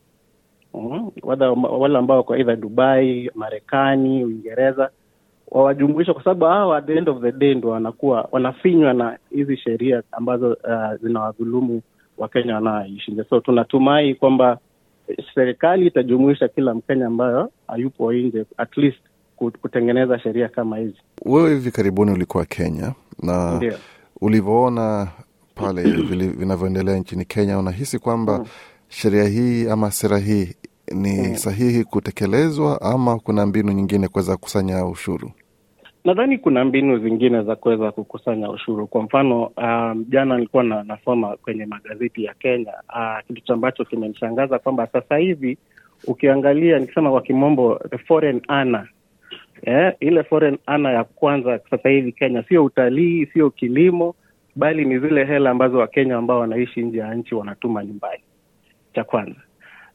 Mm, 0.74 1.12
wale 1.80 1.98
ambao 1.98 2.18
wako 2.18 2.34
aidha 2.34 2.56
Dubai, 2.56 3.32
Marekani, 3.36 4.26
Uingereza 4.26 4.90
wawajumuisha 5.52 6.14
kwa 6.14 6.24
sababu 6.24 6.46
hawa 6.46 6.78
at 6.78 6.86
the 6.86 6.94
end 6.98 7.10
of 7.10 7.22
the 7.22 7.32
day 7.32 7.54
ndo 7.56 7.70
wanakuwa 7.70 8.28
wanafinywa 8.32 8.94
na 8.94 9.18
hizi 9.36 9.58
sheria 9.58 10.04
ambazo 10.12 10.50
uh, 10.54 11.02
zinawadhulumu 11.02 11.82
Wakenya 12.18 12.56
wanaoishi 12.56 13.12
nje. 13.12 13.24
So 13.30 13.40
tunatumai 13.40 14.16
kwamba 14.16 14.58
serikali 15.36 15.88
itajumuisha 15.88 16.48
kila 16.48 16.74
Mkenya 16.74 17.08
ambayo 17.08 17.52
hayupo 17.68 18.14
nje 18.14 18.46
at 18.58 18.78
least 18.78 18.98
kutengeneza 19.62 20.20
sheria 20.20 20.48
kama 20.50 20.78
hizi. 20.78 20.98
Wewe 21.26 21.50
hivi 21.50 21.72
karibuni 21.72 22.12
ulikuwa 22.12 22.46
Kenya 22.46 22.94
na 23.24 23.56
Ndio. 23.58 23.74
ulivyoona 24.22 25.08
pale 25.56 25.82
vinavyoendelea 26.40 26.96
nchini 26.98 27.26
Kenya, 27.26 27.60
unahisi 27.60 28.00
kwamba 28.00 28.46
sheria 28.90 29.24
hii 29.28 29.68
ama 29.70 29.92
sera 29.92 30.18
hii 30.18 30.56
ni 30.92 31.38
sahihi 31.38 31.84
kutekelezwa 31.84 32.82
ama 32.82 33.20
kuna 33.20 33.46
mbinu 33.46 33.72
nyingine 33.72 34.08
kuweza 34.08 34.36
kukusanya 34.36 34.86
ushuru? 34.86 35.32
Nadhani 36.10 36.38
kuna 36.38 36.66
mbinu 36.66 36.98
zingine 37.00 37.42
za 37.44 37.56
kuweza 37.56 37.92
kukusanya 37.92 38.50
ushuru. 38.50 38.88
Kwa 38.88 39.02
mfano, 39.04 39.44
um, 39.46 40.06
jana 40.10 40.36
nilikuwa 40.36 40.64
na, 40.64 40.84
nasoma 40.84 41.38
kwenye 41.38 41.66
magazeti 41.66 42.24
ya 42.24 42.34
Kenya 42.34 42.74
uh, 42.90 43.36
kitu 43.36 43.54
ambacho 43.54 43.86
kimenishangaza 43.86 44.60
kwamba 44.60 44.88
sasa 44.88 45.18
hivi 45.18 45.58
ukiangalia, 46.08 46.80
nikisema 46.80 47.12
kwa 47.12 47.22
kimombo 47.22 47.80
the 47.90 47.98
foreign 47.98 48.42
ana 48.48 48.88
yeah, 49.68 49.94
ile 50.00 50.24
foreign 50.24 50.58
ana 50.66 50.92
ya 50.92 51.04
kwanza 51.04 51.60
sasa 51.70 51.90
hivi 51.90 52.12
Kenya 52.12 52.44
sio 52.44 52.66
utalii, 52.66 53.26
sio 53.26 53.50
kilimo, 53.50 54.16
bali 54.56 54.86
ni 54.86 55.00
zile 55.00 55.26
hela 55.26 55.50
ambazo 55.50 55.78
Wakenya 55.78 56.16
ambao 56.18 56.40
wanaishi 56.40 56.82
nje 56.82 56.98
ya 56.98 57.16
nchi 57.16 57.36
wanatuma 57.36 57.86
nyumbani, 57.86 58.24
cha 58.96 59.04
kwanza. 59.04 59.42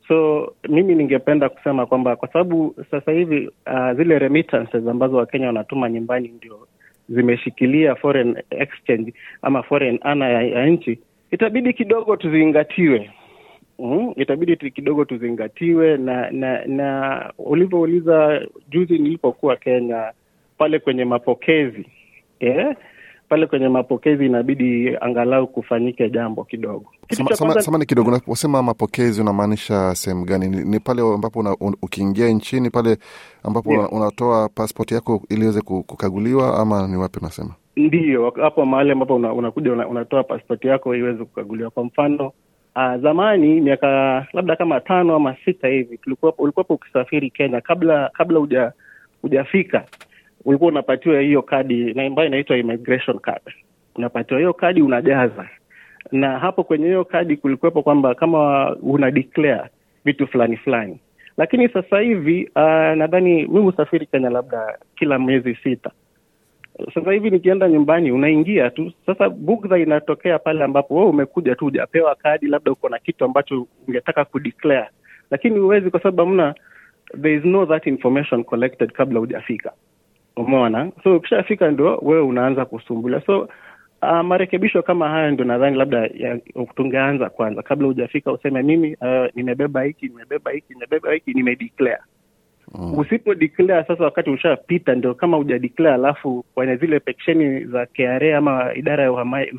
So 0.08 0.52
mimi 0.68 0.94
ningependa 0.94 1.48
kusema 1.48 1.86
kwamba 1.86 2.16
kwa 2.16 2.28
sababu 2.28 2.74
sasa 2.90 3.12
hivi 3.12 3.48
uh, 3.66 3.92
zile 3.96 4.18
remittances 4.18 4.86
ambazo 4.86 5.16
Wakenya 5.16 5.46
wanatuma 5.46 5.90
nyumbani 5.90 6.28
ndio 6.28 6.68
zimeshikilia 7.08 7.94
foreign 7.94 8.36
exchange 8.50 9.14
ama 9.42 9.62
foreign 9.62 9.98
ana 10.02 10.28
ya, 10.28 10.42
ya 10.42 10.66
nchi, 10.66 10.98
itabidi 11.30 11.72
kidogo 11.72 12.16
tuzingatiwe. 12.16 13.10
Mm, 13.78 14.12
itabidi 14.16 14.70
kidogo 14.70 15.04
tuzingatiwe 15.04 15.96
na 15.96 16.30
na 16.30 16.64
na 16.66 17.32
ulivyouliza 17.38 18.46
juzi 18.70 18.98
nilipokuwa 18.98 19.56
Kenya 19.56 20.12
pale 20.58 20.78
kwenye 20.78 21.04
mapokezi 21.04 21.86
eh, 22.40 22.76
pale 23.34 23.46
kwenye 23.46 23.68
mapokezi 23.68 24.26
inabidi 24.26 24.96
angalau 25.00 25.46
kufanyike 25.46 26.10
jambo 26.10 26.44
kidogo. 26.44 26.86
Samani 27.58 27.86
kidogo, 27.86 28.08
unaposema 28.10 28.62
mapokezi 28.62 29.20
unamaanisha 29.20 29.94
sehemu 29.94 30.24
gani? 30.24 30.48
Ni, 30.48 30.64
ni 30.64 30.80
pale 30.80 31.02
ambapo 31.14 31.40
una, 31.40 31.56
un, 31.60 31.76
ukiingia 31.82 32.28
nchini 32.28 32.70
pale 32.70 32.96
ambapo 33.42 33.72
yeah, 33.72 33.92
unatoa 33.92 34.48
passport 34.48 34.92
yako 34.92 35.22
ili 35.30 35.42
iweze 35.42 35.60
kukaguliwa 35.60 36.58
ama 36.58 36.88
ni 36.88 36.96
wapi 36.96 37.18
unasema? 37.18 37.54
Ndiyo, 37.76 38.30
hapo 38.42 38.66
mahali 38.66 38.90
ambapo 38.90 39.14
una- 39.16 39.32
unakuja 39.32 39.72
una, 39.72 39.88
unatoa 39.88 40.24
pasipoti 40.24 40.68
yako 40.68 40.94
iweze 40.96 41.24
kukaguliwa. 41.24 41.70
Kwa 41.70 41.84
mfano 41.84 42.26
uh, 42.76 42.96
zamani 43.02 43.60
miaka 43.60 44.26
labda 44.32 44.56
kama 44.56 44.80
tano 44.80 45.14
ama 45.16 45.36
sita 45.44 45.68
hivi 45.68 45.98
tulikuwa 45.98 46.34
ulikuwapo 46.38 46.74
ukisafiri 46.74 47.30
Kenya, 47.30 47.60
kabla 47.60 48.10
kabla 48.12 48.40
uja 48.40 48.72
hujafika 49.22 49.84
ulikuwa 50.44 50.68
unapatiwa 50.70 51.20
hiyo 51.20 51.42
kadi 51.42 52.00
ambayo 52.00 52.28
inaitwa 52.28 52.56
immigration 52.58 53.18
card. 53.18 53.42
Unapatiwa 53.96 54.40
hiyo 54.40 54.52
kadi 54.52 54.82
unajaza, 54.82 55.48
na 56.12 56.38
hapo 56.38 56.64
kwenye 56.64 56.86
hiyo 56.86 57.04
kadi 57.04 57.36
kulikuwepo 57.36 57.82
kwamba 57.82 58.14
kama 58.14 58.70
una 58.76 59.10
declare 59.10 59.70
vitu 60.04 60.26
fulani 60.26 60.56
fulani, 60.56 61.00
lakini 61.36 61.68
sasa 61.68 62.00
hivi 62.00 62.44
uh, 62.56 62.62
nadhani 62.96 63.42
mimi 63.42 63.60
husafiri 63.60 64.06
Kenya 64.06 64.30
labda 64.30 64.78
kila 64.96 65.18
miezi 65.18 65.54
sita 65.54 65.90
sasa 66.94 67.12
hivi 67.12 67.30
nikienda 67.30 67.68
nyumbani 67.68 68.12
unaingia 68.12 68.70
tu. 68.70 68.92
Sasa 69.06 69.28
bugdha 69.28 69.78
inatokea 69.78 70.38
pale 70.38 70.64
ambapo 70.64 70.94
wewe 70.94 71.08
umekuja 71.08 71.54
tu 71.54 71.64
hujapewa 71.64 72.14
kadi, 72.14 72.46
labda 72.46 72.72
uko 72.72 72.88
na 72.88 72.98
kitu 72.98 73.24
ambacho 73.24 73.66
ungetaka 73.88 74.24
kudeclare, 74.24 74.88
lakini 75.30 75.58
huwezi 75.58 75.90
kwa 75.90 76.00
sababu 76.02 76.20
hamna, 76.30 76.54
there 77.22 77.34
is 77.36 77.44
no 77.44 77.66
that 77.66 77.86
information 77.86 78.44
collected 78.44 78.92
kabla 78.92 79.20
hujafika. 79.20 79.72
Umeona? 80.36 80.90
So 81.04 81.16
ukishafika 81.16 81.70
ndio 81.70 81.98
wewe 82.02 82.20
unaanza 82.22 82.64
kusumbulia. 82.64 83.20
So 83.26 83.48
uh, 84.02 84.20
marekebisho 84.20 84.82
kama 84.82 85.08
haya 85.08 85.30
ndio 85.30 85.44
nadhani 85.44 85.76
labda 85.76 86.10
tungeanza 86.76 87.30
kwanza 87.30 87.62
kabla 87.62 87.86
hujafika, 87.86 88.32
useme 88.32 88.62
mimi 88.62 88.96
uh, 89.00 89.26
nimebeba 89.34 89.82
hiki 89.82 90.08
nimebeba 90.08 90.50
hiki 90.50 90.72
nimebeba 90.74 91.12
hiki 91.12 91.32
nimedeclare 91.32 91.98
usipo 92.96 93.34
declare 93.34 93.84
sasa, 93.88 94.04
wakati 94.04 94.30
ushapita, 94.30 94.94
ndio 94.94 95.14
kama 95.14 95.38
uja 95.38 95.58
declare, 95.58 95.94
alafu 95.94 96.44
kwenye 96.54 96.76
zile 96.76 97.00
peksheni 97.00 97.64
za 97.64 97.86
KRA 97.86 98.38
ama 98.38 98.74
idara 98.74 99.02
ya 99.02 99.12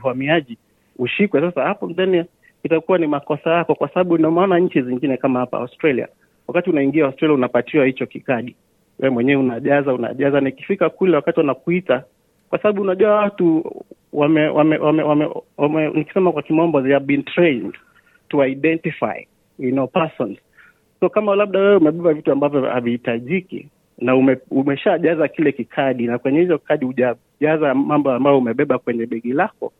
uhamiaji 0.03 0.57
ushikwe. 0.99 1.41
Sasa 1.41 1.63
hapo 1.63 1.93
then 1.93 2.25
itakuwa 2.63 2.97
ni 2.97 3.07
makosa 3.07 3.49
yako, 3.49 3.75
kwa 3.75 3.89
sababu 3.89 4.17
ndio 4.17 4.31
maana 4.31 4.59
nchi 4.59 4.81
zingine 4.81 5.17
kama 5.17 5.39
hapa 5.39 5.57
Australia, 5.57 6.07
wakati 6.47 6.69
unaingia 6.69 7.05
Australia 7.05 7.35
unapatiwa 7.35 7.85
hicho 7.85 8.05
kikadi, 8.05 8.55
wewe 8.99 9.13
mwenyewe 9.13 9.41
unajaza 9.41 9.93
unajaza, 9.93 10.41
na 10.41 10.49
ikifika 10.49 10.89
kule 10.89 11.15
wakati 11.15 11.39
wanakuita, 11.39 12.03
kwa 12.49 12.59
sababu 12.59 12.81
unajua 12.81 13.15
watu 13.15 13.71
wame, 14.13 14.47
wame, 14.47 14.77
wame, 14.77 15.03
wame, 15.03 15.29
wame 15.57 15.89
nikisema 15.89 16.31
kwa 16.31 16.41
kimombo 16.41 16.81
they 16.81 16.93
have 16.93 17.05
been 17.05 17.23
trained 17.23 17.73
to 18.29 18.45
identify 18.45 19.27
you 19.59 19.71
know 19.71 19.87
persons. 19.87 20.37
So 20.99 21.09
kama 21.09 21.35
labda 21.35 21.59
wewe 21.59 21.75
umebeba 21.75 22.13
vitu 22.13 22.31
ambavyo 22.31 22.61
havihitajiki 22.61 23.67
na 23.97 24.15
ume, 24.15 24.37
umeshajaza 24.51 25.27
kile 25.27 25.51
kikadi 25.51 26.07
na 26.07 26.17
kwenye 26.17 26.39
hizo 26.39 26.57
kadi 26.57 26.85
hujajaza 26.85 27.73
mambo 27.75 28.11
ambayo 28.11 28.37
umebeba 28.37 28.77
kwenye 28.79 29.05
begi 29.05 29.33
lako 29.33 29.73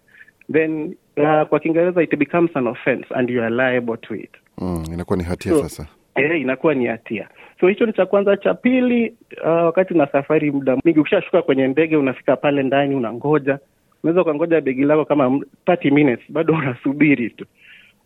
then 0.52 0.96
uh, 1.18 1.44
kwa 1.48 1.60
kiingereza 1.60 2.04
it 2.04 2.16
becomes 2.18 2.56
an 2.58 2.68
offense 2.68 3.06
and 3.16 3.30
you 3.30 3.44
are 3.44 3.56
liable 3.56 3.98
to 3.98 4.16
it. 4.16 4.30
Mm, 4.58 4.84
inakuwa 4.94 5.18
ni 5.18 5.24
hatia 5.24 5.52
So, 5.52 5.62
sasa. 5.62 5.88
eh, 6.16 6.42
inakuwa 6.42 6.74
ni 6.74 6.86
hatia 6.86 7.28
so 7.60 7.68
hicho 7.68 7.86
ni 7.86 7.94
cha 7.94 8.06
kwanza. 8.06 8.38
Cha 8.38 8.54
pili 8.54 9.16
uh, 9.44 9.48
wakati 9.50 9.94
una 9.94 10.08
safari 10.08 10.52
muda 10.52 10.76
mwingi 10.84 11.00
ukishashuka 11.00 11.42
kwenye 11.42 11.68
ndege 11.68 11.98
unafika 11.98 12.36
pale 12.36 12.64
ndani 12.64 12.96
unangoja. 12.96 13.60
Unaweza 14.04 14.22
ukangoja 14.22 14.62
begi 14.62 14.84
lako 14.84 15.06
kama 15.06 15.26
30 15.68 15.92
minutes 15.94 16.26
bado 16.30 16.54
unasubiri 16.54 17.30
tu. 17.30 17.46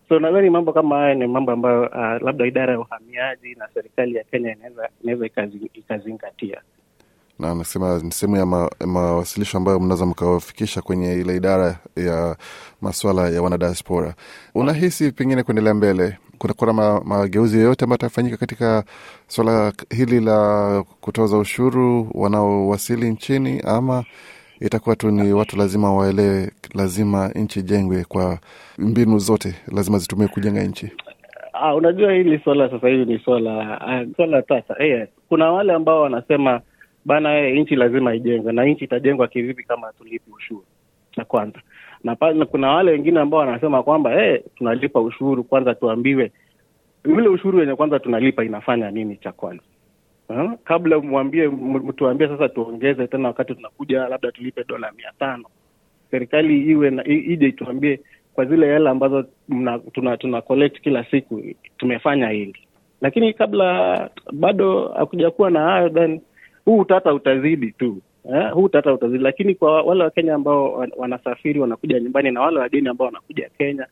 So 0.10 0.20
nadhani 0.20 0.50
mambo 0.50 0.74
kama 0.74 0.96
haya 0.98 1.16
ni 1.16 1.28
mambo 1.28 1.52
ambayo 1.52 1.82
uh, 1.82 2.22
labda 2.26 2.46
idara 2.46 2.74
ya 2.74 2.80
uhamiaji 2.80 3.56
na 3.56 3.68
serikali 3.74 4.16
ya 4.16 4.24
kenya 4.24 4.56
inaweza 5.04 5.30
ikazingatia. 5.74 6.62
Na 7.40 7.50
amesema 7.50 8.00
ni 8.04 8.12
sehemu 8.12 8.36
ya 8.38 8.46
ma, 8.46 8.70
mawasilisho 8.86 9.58
ambayo 9.58 9.80
mnaweza 9.80 10.06
mkawafikisha 10.06 10.82
kwenye 10.82 11.14
ile 11.14 11.36
idara 11.36 11.80
ya 11.96 12.36
maswala 12.82 13.30
ya 13.30 13.42
wanadiaspora. 13.42 14.14
Unahisi 14.56 15.12
pengine 15.12 15.44
kuendelea 15.44 15.74
mbele 15.74 16.18
kutakuwa 16.40 16.74
na 16.74 17.02
mageuzi 17.06 17.58
yoyote 17.58 17.86
ambayo 17.86 17.96
atafanyika 17.96 18.38
katika 18.38 18.84
swala 19.28 19.74
hili 19.90 20.20
la 20.20 20.84
kutoza 21.02 21.38
ushuru 21.38 22.08
wanaowasili 22.14 23.10
nchini, 23.10 23.62
ama 23.66 24.04
itakuwa 24.60 24.96
tu 24.96 25.12
ni 25.12 25.34
watu 25.34 25.58
lazima 25.58 25.94
waelewe, 25.94 26.52
lazima 26.76 27.28
nchi 27.30 27.62
jengwe 27.62 28.04
kwa 28.04 28.40
mbinu 28.78 29.20
zote, 29.20 29.56
lazima 29.76 29.98
zitumie 29.98 30.28
kujenga 30.28 30.64
nchi? 30.64 30.92
Ah, 31.54 31.76
unajua 31.76 32.14
hili 32.14 32.40
swala 32.44 32.70
sasa 32.70 32.88
hivi 32.88 33.06
ni 33.14 33.20
swala 33.20 33.80
uh, 34.08 34.16
swala 34.16 34.42
tata. 34.42 34.74
Hey, 34.78 35.06
Kuna 35.30 35.52
wale 35.52 35.74
ambao 35.74 36.02
wanasema 36.02 36.62
bana, 37.06 37.30
hey, 37.34 37.62
nchi 37.62 37.76
lazima 37.76 38.16
ijengwe, 38.16 38.54
na 38.54 38.66
nchi 38.66 38.84
itajengwa 38.84 39.28
kivipi 39.28 39.64
kama 39.64 39.94
tulipi 39.94 40.32
ushuru? 40.38 40.66
Cha 41.12 41.26
kwanza, 41.26 41.60
na 42.04 42.18
na 42.34 42.46
kuna 42.46 42.72
wale 42.72 42.92
wengine 42.92 43.20
ambao 43.20 43.40
wanasema 43.40 43.84
kwamba 43.84 44.12
hey, 44.22 44.38
tunalipa 44.56 45.02
ushuru, 45.02 45.44
kwanza 45.44 45.76
tuambiwe. 45.76 46.32
Vile 47.04 47.28
ushuru 47.30 47.60
wenye 47.60 47.76
kwanza 47.76 48.00
tunalipa 48.00 48.44
inafanya 48.46 48.92
nini? 48.92 49.18
Cha 49.18 49.32
kwanza? 49.32 49.64
Uh, 50.30 50.52
kabla 50.64 51.00
mwambie 51.00 51.48
mtuambie 51.48 51.94
tuambie 51.94 52.28
sasa 52.28 52.50
tuongeze 52.50 53.08
tena, 53.08 53.28
wakati 53.28 53.56
tunakuja 53.56 54.08
labda 54.08 54.32
tulipe 54.32 54.64
dola 54.68 54.92
mia 54.98 55.12
tano. 55.20 55.44
Serikali 56.12 56.62
iwe 56.72 56.90
na, 56.90 57.08
ije 57.08 57.48
ituambie 57.48 58.00
kwa 58.34 58.46
zile 58.46 58.68
hela 58.68 58.90
ambazo 58.92 59.26
mna, 59.50 59.80
tuna, 59.80 60.18
tuna 60.18 60.42
collect 60.42 60.82
kila 60.82 61.04
siku 61.04 61.44
tumefanya 61.78 62.30
hili, 62.30 62.56
lakini 63.02 63.34
kabla 63.34 64.10
bado 64.34 64.88
hakuja 64.88 65.32
kuwa 65.32 65.50
na 65.52 65.60
hayo, 65.60 65.90
then 65.90 66.22
huu 66.66 66.80
utata 66.80 67.14
utazidi 67.14 67.72
tu 67.72 68.02
eh, 68.34 68.52
huu 68.54 68.70
tata 68.70 68.94
utazidi. 68.94 69.24
Lakini 69.24 69.56
kwa 69.56 69.82
wale 69.82 70.04
Wakenya 70.04 70.36
ambao 70.36 70.86
wanasafiri 70.98 71.60
wanakuja 71.60 72.00
nyumbani 72.00 72.32
na 72.32 72.42
wale 72.42 72.60
wageni 72.60 72.90
ambao 72.90 73.06
wanakuja 73.06 73.50
Kenya, 73.58 73.88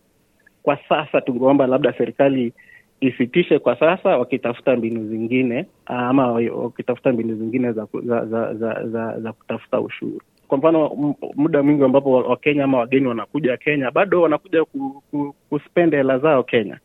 kwa 0.64 0.78
sasa 0.90 1.22
tungeomba 1.22 1.68
labda 1.68 1.94
serikali 1.98 2.54
isitishe 3.02 3.60
kwa 3.60 3.80
sasa, 3.80 4.18
wakitafuta 4.18 4.76
mbinu 4.76 5.08
zingine 5.10 5.66
ama 5.86 6.32
wakitafuta 6.32 7.14
mbinu 7.14 7.36
zingine 7.36 7.72
za, 7.72 7.88
za, 8.04 8.26
za, 8.26 8.54
za, 8.54 8.84
za, 8.88 9.20
za 9.20 9.34
kutafuta 9.34 9.80
ushuru. 9.82 10.22
Kwa 10.48 10.58
mfano 10.58 11.16
muda 11.36 11.64
mwingi 11.64 11.84
ambapo 11.84 12.12
Wakenya 12.12 12.64
ama 12.64 12.78
wageni 12.78 13.08
wanakuja 13.08 13.58
Kenya, 13.58 13.92
bado 13.92 14.22
wanakuja 14.22 14.66
ku, 14.66 15.04
ku, 15.12 15.36
kuspend 15.50 15.94
hela 15.94 16.20
zao 16.20 16.44
Kenya. 16.44 16.80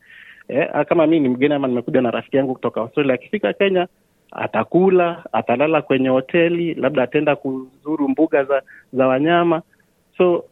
Eh, 0.48 0.68
kama 0.88 1.06
mi 1.06 1.20
ni 1.20 1.28
mgeni 1.28 1.54
ama 1.54 1.68
nimekuja 1.68 2.00
na 2.00 2.10
rafiki 2.10 2.36
yangu 2.36 2.52
kutoka 2.54 2.80
Australia, 2.80 3.14
akifika 3.14 3.52
Kenya 3.52 3.88
atakula, 4.32 5.24
atalala 5.32 5.82
kwenye 5.82 6.08
hoteli, 6.08 6.74
labda 6.74 7.02
ataenda 7.02 7.36
kuzuru 7.36 8.08
mbuga 8.08 8.44
za 8.44 8.62
za 8.92 9.06
wanyama. 9.06 9.62
So 10.18 10.44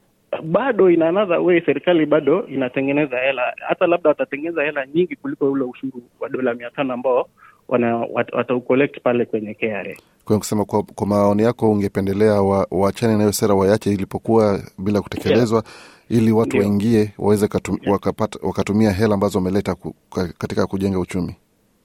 bado 0.42 0.90
in 0.90 1.02
another 1.02 1.38
way 1.38 1.60
serikali 1.66 2.06
bado 2.06 2.46
inatengeneza 2.46 3.18
hela, 3.18 3.42
hata 3.68 3.86
labda 3.86 4.08
watatengeneza 4.08 4.62
hela 4.62 4.86
nyingi 4.86 5.16
kuliko 5.16 5.50
ule 5.52 5.64
ushuru 5.64 6.02
wa 6.20 6.28
dola 6.28 6.54
mia 6.54 6.70
tano 6.70 6.94
ambao 6.94 7.28
wana 7.68 7.96
wat- 7.96 8.36
wataucollect 8.36 9.00
pale 9.02 9.24
kwenye 9.24 9.54
KRA. 9.54 9.96
Kwa 10.24 10.38
kusema 10.38 10.64
kwa, 10.64 10.82
kwa 10.82 11.06
maoni 11.06 11.42
yako 11.42 11.70
ungependelea 11.70 12.42
wa- 12.42 12.66
waachane 12.70 13.16
nayo 13.16 13.32
sera 13.32 13.54
waache 13.54 13.90
ilipokuwa 13.92 14.60
bila 14.78 15.00
kutekelezwa 15.00 15.64
ili 16.08 16.32
watu 16.32 16.56
waingie 16.58 17.12
waweze 17.18 17.48
katu, 17.48 17.78
wakapata, 17.86 18.38
wakatumia 18.42 18.90
hela 18.92 19.14
ambazo 19.14 19.38
wameleta 19.38 19.74
ku, 19.74 19.94
katika 20.38 20.66
kujenga 20.66 20.98
uchumi 20.98 21.36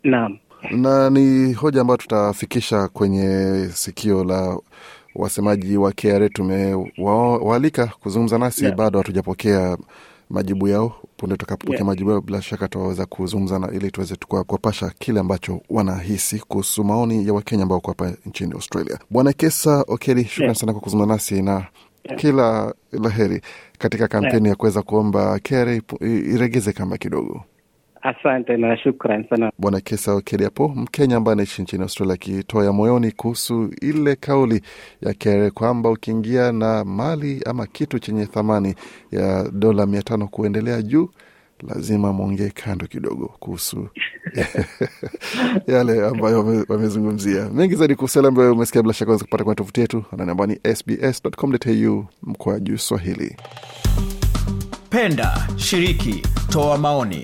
Naam. 0.04 0.38
Na 0.72 1.10
ni 1.10 1.54
hoja 1.54 1.82
ambayo 1.82 1.98
tutafikisha 1.98 2.88
kwenye 2.88 3.70
sikio 3.74 4.24
la 4.24 4.58
wasemaji 5.16 5.78
wa 5.78 5.92
KRA. 5.92 6.30
Tumewaalika 6.30 7.88
kuzungumza 7.88 8.38
nasi 8.38 8.64
Yeah. 8.66 8.78
bado 8.78 9.00
hatujapokea 9.00 9.78
majibu 10.30 10.68
yao. 10.68 10.96
Punde 11.18 11.36
tutakapopokea 11.36 11.76
Yeah. 11.76 11.88
majibu 11.88 12.10
yao, 12.12 12.22
bila 12.22 12.42
shaka 12.42 12.68
tutaweza 12.68 13.06
kuzungumza 13.06 13.60
na 13.60 13.72
ili 13.72 13.92
tuweze 13.92 14.16
kuwapasha 14.28 14.92
kile 15.00 15.20
ambacho 15.20 15.62
wanahisi 15.70 16.40
kuhusu 16.40 16.84
maoni 16.84 17.28
ya 17.28 17.34
Wakenya 17.34 17.64
ambao 17.64 17.76
wako 17.78 17.92
hapa 17.92 18.14
nchini 18.26 18.52
Australia. 18.52 19.00
Bwana 19.10 19.34
Kesa 19.34 19.86
Okeli, 19.88 20.24
shukran 20.26 20.46
Yeah. 20.46 20.56
sana 20.60 20.72
kwa 20.74 20.82
kuzungumza 20.82 21.14
nasi 21.14 21.42
na 21.42 21.52
Yeah. 22.04 22.20
kila 22.22 22.74
la 22.92 23.10
heri 23.10 23.42
katika 23.78 24.08
kampeni 24.08 24.50
ya 24.50 24.56
kuweza 24.56 24.82
kuomba 24.82 25.40
KRA 25.40 25.82
iregeze 26.02 26.74
kamba 26.74 26.98
kidogo. 26.98 27.44
Asante 28.06 28.58
na 28.58 28.78
shukran 28.78 29.26
sana. 29.30 29.52
Bwana 29.60 29.82
Kesa 29.82 30.14
Okeli 30.14 30.50
Mkenya 30.76 31.18
ambaye 31.18 31.34
anaishi 31.34 31.62
nchini 31.62 31.84
Australia, 31.84 32.14
akitoa 32.14 32.66
ya 32.66 32.72
moyoni 32.72 33.12
kuhusu 33.12 33.70
ile 33.82 34.16
kauli 34.16 34.62
ya 35.02 35.14
Kere 35.14 35.52
kwamba 35.52 35.90
ukiingia 35.90 36.52
na 36.52 36.84
mali 36.84 37.42
ama 37.46 37.68
kitu 37.68 38.00
chenye 38.00 38.26
thamani 38.26 38.76
ya 39.12 39.50
dola 39.52 39.86
mia 39.86 40.02
tano 40.02 40.28
kuendelea 40.28 40.82
juu 40.82 41.10
lazima 41.68 42.14
mwongee 42.14 42.50
kando 42.50 42.88
kidogo 42.88 43.28
kuhusu 43.40 43.88
yale 45.68 46.06
ambayo 46.08 46.66
wamezungumzia. 46.70 47.50
Mengi 47.50 47.76
zaidi 47.76 47.96
kuhusu 47.96 48.20
yale 48.20 48.28
ambayo 48.28 48.54
umesikia, 48.54 48.82
bila 48.82 48.94
shaka 48.94 49.10
unaweza 49.12 49.26
kupata 49.26 49.44
kwenye 49.44 49.56
tovuti 49.56 49.82
yetu 49.82 50.04
anani 50.12 50.32
ambao 50.32 50.48
ni 50.48 50.60
sbs.com.au 50.76 52.06
juu 52.60 52.78
Swahili. 52.78 53.36
Penda, 54.90 55.48
shiriki, 55.58 56.22
toa 56.50 56.78
maoni. 56.78 57.24